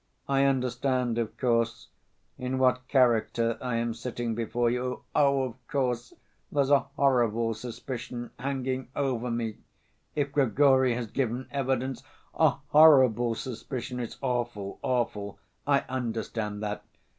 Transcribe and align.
I 0.27 0.45
understand, 0.45 1.19
of 1.19 1.37
course, 1.37 1.89
in 2.39 2.57
what 2.57 2.87
character 2.87 3.59
I 3.61 3.75
am 3.75 3.93
sitting 3.93 4.33
before 4.33 4.67
you. 4.71 5.03
Oh, 5.13 5.43
of 5.43 5.67
course, 5.67 6.15
there's 6.51 6.71
a 6.71 6.87
horrible 6.95 7.53
suspicion... 7.53 8.31
hanging 8.39 8.87
over 8.95 9.29
me... 9.29 9.57
if 10.15 10.31
Grigory 10.31 10.95
has 10.95 11.05
given 11.05 11.47
evidence.... 11.51 12.01
A 12.33 12.55
horrible 12.69 13.35
suspicion! 13.35 13.99
It's 13.99 14.17
awful, 14.23 14.79
awful, 14.81 15.37
I 15.67 15.81
understand 15.87 16.63
that! 16.63 16.83